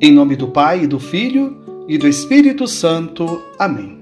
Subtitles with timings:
[0.00, 3.40] Em nome do Pai, e do Filho e do Espírito Santo.
[3.56, 3.96] Amém.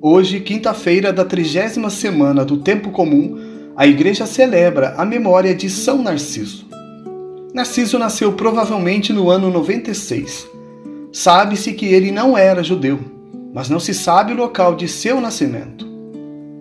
[0.00, 3.36] Hoje, quinta-feira da trigésima semana do Tempo Comum,
[3.76, 6.64] a Igreja celebra a memória de São Narciso.
[7.52, 10.46] Narciso nasceu provavelmente no ano 96.
[11.12, 13.00] Sabe-se que ele não era judeu,
[13.52, 15.86] mas não se sabe o local de seu nascimento.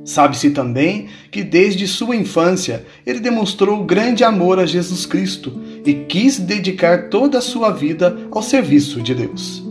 [0.03, 6.39] Sabe-se também que desde sua infância ele demonstrou grande amor a Jesus Cristo e quis
[6.39, 9.63] dedicar toda a sua vida ao serviço de Deus.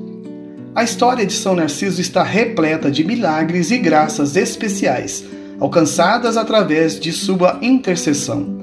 [0.75, 5.25] A história de São Narciso está repleta de milagres e graças especiais,
[5.61, 8.61] alcançadas através de sua intercessão.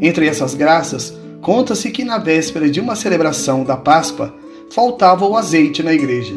[0.00, 4.34] Entre essas graças, conta-se que na véspera de uma celebração da Páscoa
[4.70, 6.34] faltava o azeite na igreja.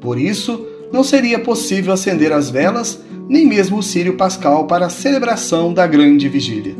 [0.00, 4.90] Por isso, não seria possível acender as velas nem mesmo o Sírio Pascal para a
[4.90, 6.74] celebração da grande vigília.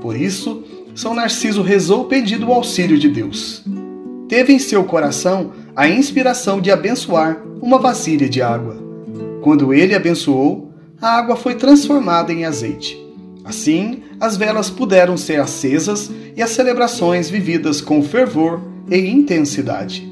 [0.00, 0.62] Por isso,
[0.98, 3.62] São Narciso rezou pedindo o auxílio de Deus.
[4.28, 8.76] Teve em seu coração a inspiração de abençoar uma vasilha de água.
[9.40, 12.98] Quando ele abençoou, a água foi transformada em azeite.
[13.44, 18.60] Assim, as velas puderam ser acesas e as celebrações vividas com fervor
[18.90, 20.10] e intensidade.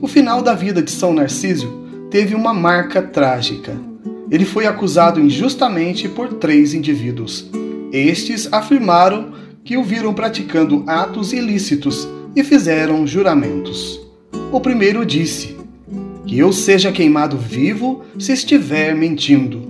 [0.00, 1.70] O final da vida de São Narciso
[2.10, 3.78] teve uma marca trágica
[4.32, 7.50] ele foi acusado injustamente por três indivíduos.
[7.92, 14.00] Estes afirmaram que o viram praticando atos ilícitos e fizeram juramentos.
[14.50, 15.56] O primeiro disse:
[16.26, 19.62] Que eu seja queimado vivo se estiver mentindo.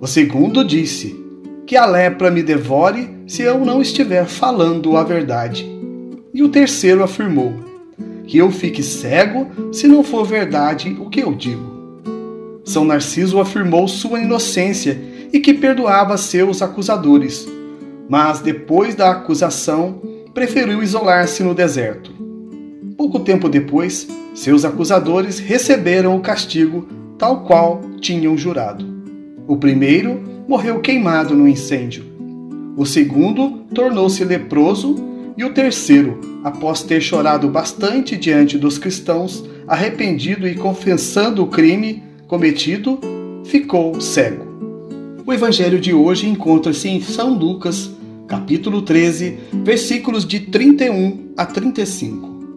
[0.00, 1.18] O segundo disse:
[1.66, 5.66] Que a lepra me devore se eu não estiver falando a verdade.
[6.32, 7.52] E o terceiro afirmou:
[8.26, 11.72] Que eu fique cego se não for verdade o que eu digo.
[12.64, 14.98] São Narciso afirmou sua inocência
[15.32, 17.46] e que perdoava seus acusadores,
[18.08, 20.00] mas depois da acusação
[20.32, 22.12] preferiu isolar-se no deserto.
[22.96, 26.86] Pouco tempo depois, seus acusadores receberam o castigo
[27.18, 28.84] tal qual tinham jurado.
[29.46, 32.04] O primeiro morreu queimado no incêndio.
[32.76, 34.96] O segundo tornou-se leproso
[35.36, 42.02] e o terceiro, após ter chorado bastante diante dos cristãos, arrependido e confessando o crime,
[42.26, 42.98] cometido,
[43.44, 44.44] ficou cego.
[45.26, 47.90] O evangelho de hoje encontra-se em São Lucas,
[48.26, 52.56] capítulo 13, versículos de 31 a 35.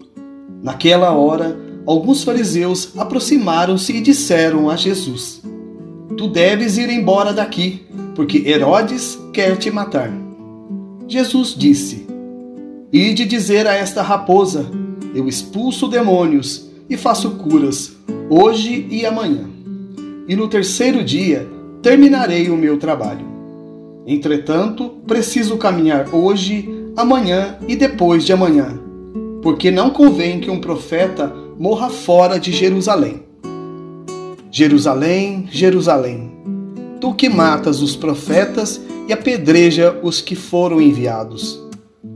[0.63, 5.41] Naquela hora, alguns fariseus aproximaram-se e disseram a Jesus:
[6.17, 7.85] Tu deves ir embora daqui,
[8.15, 10.11] porque Herodes quer te matar.
[11.07, 12.07] Jesus disse:
[12.91, 14.65] Ide dizer a esta raposa:
[15.13, 17.95] Eu expulso demônios e faço curas,
[18.29, 19.57] hoje e amanhã
[20.27, 21.47] e no terceiro dia
[21.81, 23.36] terminarei o meu trabalho.
[24.07, 28.79] Entretanto, preciso caminhar hoje, amanhã e depois de amanhã,
[29.41, 33.23] porque não convém que um profeta morra fora de Jerusalém.
[34.49, 36.31] Jerusalém, Jerusalém,
[37.01, 41.61] tu que matas os profetas e apedreja os que foram enviados.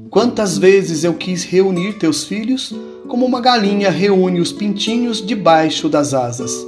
[0.09, 2.73] Quantas vezes eu quis reunir teus filhos,
[3.07, 6.65] como uma galinha reúne os pintinhos debaixo das asas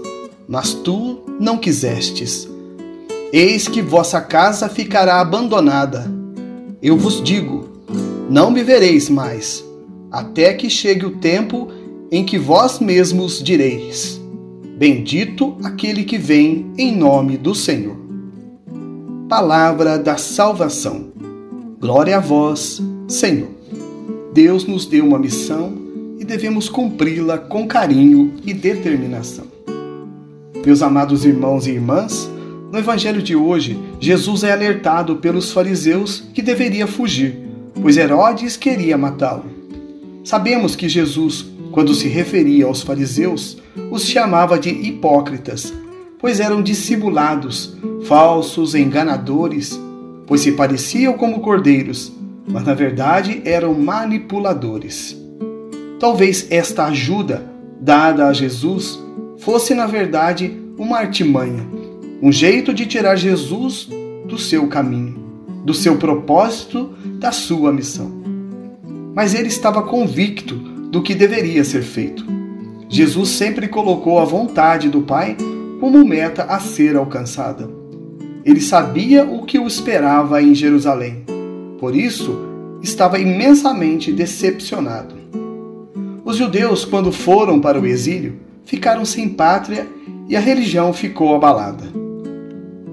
[0.48, 2.48] mas tu não quisestes.
[3.36, 6.06] Eis que vossa casa ficará abandonada.
[6.80, 7.68] Eu vos digo:
[8.30, 9.66] não me vereis mais,
[10.12, 11.68] até que chegue o tempo
[12.12, 14.22] em que vós mesmos direis:
[14.78, 17.98] Bendito aquele que vem em nome do Senhor.
[19.28, 21.08] Palavra da salvação.
[21.80, 23.50] Glória a vós, Senhor.
[24.32, 25.74] Deus nos deu uma missão
[26.20, 29.46] e devemos cumpri-la com carinho e determinação.
[30.64, 32.30] Meus amados irmãos e irmãs,
[32.74, 37.38] no Evangelho de hoje, Jesus é alertado pelos fariseus que deveria fugir,
[37.80, 39.46] pois Herodes queria matá-lo.
[40.24, 43.60] Sabemos que Jesus, quando se referia aos fariseus,
[43.92, 45.72] os chamava de hipócritas,
[46.18, 49.80] pois eram dissimulados, falsos, enganadores,
[50.26, 52.12] pois se pareciam como cordeiros,
[52.48, 55.16] mas na verdade eram manipuladores.
[56.00, 57.46] Talvez esta ajuda
[57.80, 59.00] dada a Jesus
[59.38, 61.83] fosse, na verdade, uma artimanha,
[62.24, 63.90] um jeito de tirar Jesus
[64.26, 65.22] do seu caminho,
[65.66, 68.10] do seu propósito, da sua missão.
[69.14, 72.26] Mas ele estava convicto do que deveria ser feito.
[72.88, 75.36] Jesus sempre colocou a vontade do Pai
[75.82, 77.70] como meta a ser alcançada.
[78.46, 81.26] Ele sabia o que o esperava em Jerusalém.
[81.78, 82.40] Por isso,
[82.82, 85.14] estava imensamente decepcionado.
[86.24, 89.86] Os judeus, quando foram para o exílio, ficaram sem pátria
[90.30, 92.03] e a religião ficou abalada.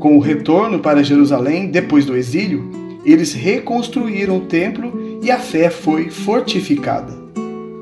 [0.00, 2.68] Com o retorno para Jerusalém depois do exílio,
[3.04, 7.12] eles reconstruíram o templo e a fé foi fortificada.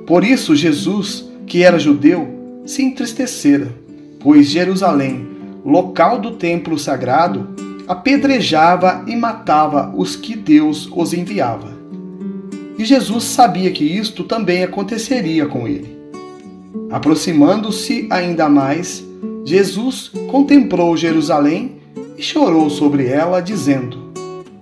[0.07, 2.29] Por isso, Jesus que era judeu,
[2.65, 3.75] se entristecera,
[4.21, 5.27] pois Jerusalém,
[5.65, 7.49] local do templo sagrado,
[7.89, 11.77] apedrejava e matava os que Deus os enviava.
[12.79, 15.97] E Jesus sabia que isto também aconteceria com ele.
[16.91, 19.05] Aproximando-se ainda mais,
[19.45, 21.78] Jesus contemplou Jerusalém
[22.19, 24.13] e chorou sobre ela, dizendo: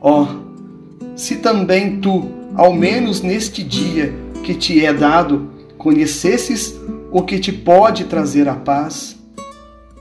[0.01, 4.15] Ó, oh, se também tu, ao menos neste dia
[4.45, 5.49] que te é dado,
[5.79, 6.79] conhecesses
[7.11, 9.17] o que te pode trazer a paz.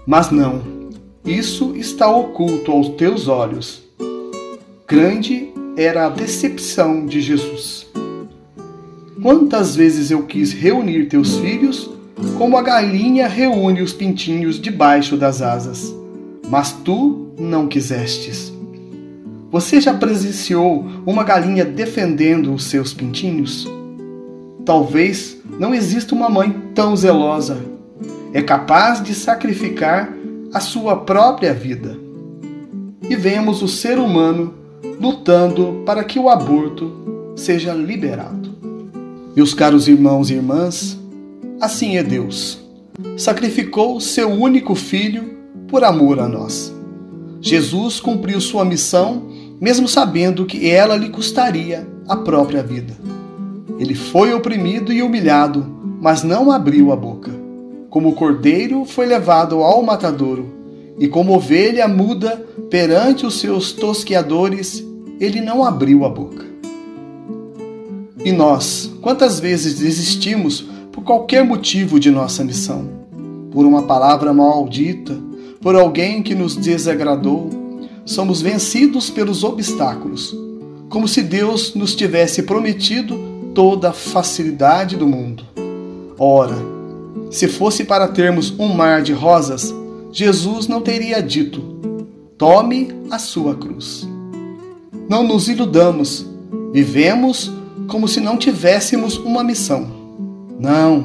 [0.06, 0.62] Mas não,
[1.26, 3.84] isso está oculto aos teus olhos.
[4.86, 7.88] Grande era a decepção de Jesus.
[9.22, 11.90] Quantas vezes eu quis reunir teus filhos,
[12.38, 15.94] como a galinha reúne os pintinhos debaixo das asas,
[16.48, 18.54] mas tu não quisestes.
[19.52, 23.68] Você já presenciou uma galinha defendendo os seus pintinhos?
[24.66, 27.58] Talvez não exista uma mãe tão zelosa.
[28.34, 30.12] É capaz de sacrificar
[30.54, 31.98] a sua própria vida.
[33.10, 34.54] E vemos o ser humano
[35.00, 38.54] lutando para que o aborto seja liberado.
[39.36, 41.00] Meus caros irmãos e irmãs,
[41.62, 42.60] assim é Deus.
[43.18, 46.75] Sacrificou seu único filho por amor a nós.
[47.48, 49.22] Jesus cumpriu sua missão,
[49.62, 52.98] mesmo sabendo que ela lhe custaria a própria vida.
[53.78, 55.64] Ele foi oprimido e humilhado,
[56.02, 57.32] mas não abriu a boca.
[57.88, 60.52] Como cordeiro foi levado ao matadouro,
[60.98, 64.84] e como ovelha muda perante os seus tosqueadores,
[65.20, 66.46] ele não abriu a boca.
[68.26, 72.90] E nós, quantas vezes desistimos por qualquer motivo de nossa missão?
[73.52, 75.16] Por uma palavra maldita,
[75.66, 77.50] por alguém que nos desagradou,
[78.06, 80.38] somos vencidos pelos obstáculos,
[80.90, 83.18] como se Deus nos tivesse prometido
[83.56, 85.44] toda a facilidade do mundo.
[86.20, 86.56] Ora,
[87.32, 89.74] se fosse para termos um mar de rosas,
[90.12, 91.60] Jesus não teria dito:
[92.38, 94.08] tome a sua cruz.
[95.10, 96.28] Não nos iludamos,
[96.72, 97.52] vivemos
[97.88, 99.88] como se não tivéssemos uma missão.
[100.60, 101.04] Não,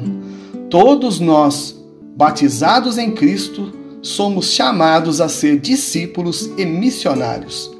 [0.69, 1.75] todos nós,
[2.15, 7.71] batizados em Cristo, somos chamados a ser discípulos e missionários.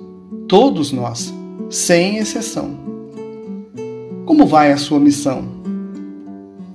[0.47, 1.33] Todos nós,
[1.69, 2.79] sem exceção.
[4.25, 5.43] Como vai a sua missão?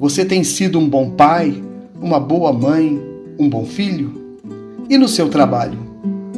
[0.00, 1.62] Você tem sido um bom pai,
[2.00, 3.00] uma boa mãe,
[3.38, 4.38] um bom filho?
[4.90, 5.78] E no seu trabalho?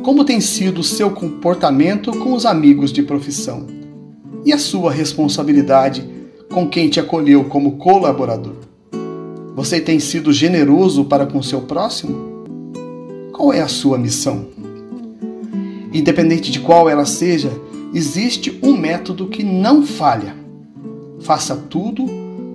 [0.02, 3.66] Como tem sido o seu comportamento com os amigos de profissão?
[4.44, 6.08] E a sua responsabilidade
[6.50, 8.56] com quem te acolheu como colaborador?
[9.56, 12.37] Você tem sido generoso para com seu próximo?
[13.38, 14.48] Qual é a sua missão?
[15.92, 17.52] Independente de qual ela seja,
[17.94, 20.34] existe um método que não falha.
[21.20, 22.04] Faça tudo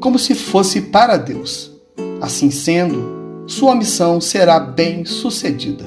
[0.01, 1.71] como se fosse para Deus.
[2.19, 5.85] Assim sendo, sua missão será bem sucedida.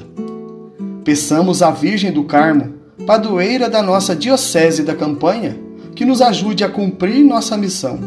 [1.03, 2.73] Peçamos à Virgem do Carmo,
[3.05, 5.59] padroeira da nossa Diocese da Campanha,
[5.93, 7.99] que nos ajude a cumprir nossa missão,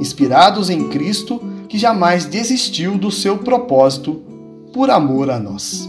[0.00, 4.22] inspirados em Cristo, que jamais desistiu do seu propósito
[4.72, 5.88] por amor a nós.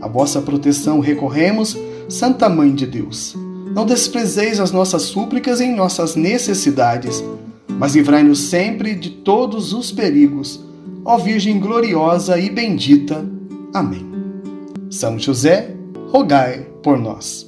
[0.00, 1.76] A vossa proteção recorremos,
[2.08, 3.36] Santa Mãe de Deus.
[3.74, 7.22] Não desprezeis as nossas súplicas em nossas necessidades,
[7.68, 10.64] mas livrai-nos sempre de todos os perigos.
[11.04, 13.24] Ó Virgem gloriosa e bendita.
[13.72, 14.06] Amém.
[14.90, 15.74] São José,
[16.10, 17.46] rogai por nós.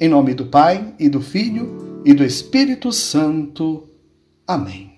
[0.00, 3.84] Em nome do Pai e do Filho e do Espírito Santo.
[4.46, 4.89] Amém.